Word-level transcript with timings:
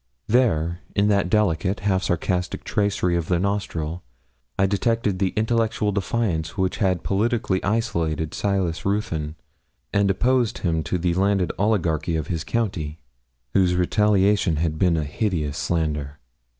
There 0.25 0.79
in 0.95 1.09
that 1.09 1.29
delicate 1.29 1.81
half 1.81 2.01
sarcastic 2.01 2.63
tracery 2.63 3.15
of 3.15 3.27
the 3.27 3.37
nostril 3.39 4.01
I 4.57 4.65
detected 4.65 5.19
the 5.19 5.29
intellectual 5.35 5.91
defiance 5.91 6.57
which 6.57 6.77
had 6.77 7.03
politically 7.03 7.63
isolated 7.63 8.33
Silas 8.33 8.83
Ruthyn 8.83 9.35
and 9.93 10.09
opposed 10.09 10.57
him 10.57 10.81
to 10.85 10.97
the 10.97 11.13
landed 11.13 11.51
oligarchy 11.59 12.15
of 12.15 12.29
his 12.29 12.43
county, 12.43 12.97
whose 13.53 13.75
retaliation 13.75 14.55
had 14.55 14.79
been 14.79 14.97
a 14.97 15.03
hideous 15.03 15.59
slander. 15.59 16.17